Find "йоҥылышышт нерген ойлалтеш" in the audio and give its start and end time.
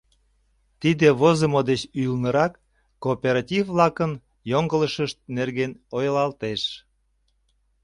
4.51-6.61